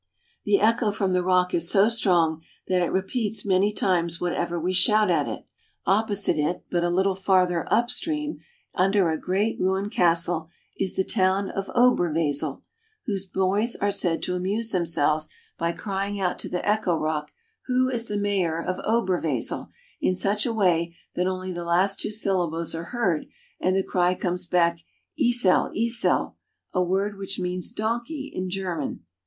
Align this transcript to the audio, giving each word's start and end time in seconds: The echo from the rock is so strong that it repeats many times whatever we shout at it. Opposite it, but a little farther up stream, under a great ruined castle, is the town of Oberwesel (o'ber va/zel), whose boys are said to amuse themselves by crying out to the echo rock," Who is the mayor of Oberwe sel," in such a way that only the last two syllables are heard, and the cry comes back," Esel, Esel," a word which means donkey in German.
The 0.45 0.59
echo 0.59 0.91
from 0.91 1.13
the 1.13 1.21
rock 1.21 1.53
is 1.53 1.69
so 1.69 1.87
strong 1.87 2.41
that 2.67 2.81
it 2.81 2.89
repeats 2.91 3.45
many 3.45 3.71
times 3.71 4.19
whatever 4.19 4.59
we 4.59 4.73
shout 4.73 5.11
at 5.11 5.27
it. 5.27 5.45
Opposite 5.85 6.39
it, 6.39 6.65
but 6.71 6.83
a 6.83 6.89
little 6.89 7.13
farther 7.13 7.71
up 7.71 7.91
stream, 7.91 8.39
under 8.73 9.11
a 9.11 9.19
great 9.19 9.59
ruined 9.59 9.91
castle, 9.91 10.49
is 10.75 10.95
the 10.95 11.03
town 11.03 11.51
of 11.51 11.67
Oberwesel 11.75 11.85
(o'ber 11.85 12.13
va/zel), 12.13 12.63
whose 13.05 13.27
boys 13.27 13.75
are 13.75 13.91
said 13.91 14.23
to 14.23 14.33
amuse 14.35 14.71
themselves 14.71 15.29
by 15.59 15.71
crying 15.71 16.19
out 16.19 16.39
to 16.39 16.49
the 16.49 16.67
echo 16.67 16.95
rock," 16.97 17.31
Who 17.67 17.87
is 17.89 18.07
the 18.07 18.17
mayor 18.17 18.59
of 18.59 18.83
Oberwe 18.83 19.39
sel," 19.43 19.69
in 20.01 20.15
such 20.15 20.47
a 20.47 20.51
way 20.53 20.95
that 21.13 21.27
only 21.27 21.51
the 21.51 21.63
last 21.63 21.99
two 21.99 22.09
syllables 22.09 22.73
are 22.73 22.85
heard, 22.85 23.27
and 23.59 23.75
the 23.75 23.83
cry 23.83 24.15
comes 24.15 24.47
back," 24.47 24.79
Esel, 25.23 25.69
Esel," 25.77 26.33
a 26.73 26.81
word 26.81 27.19
which 27.19 27.37
means 27.39 27.71
donkey 27.71 28.31
in 28.33 28.49
German. 28.49 29.01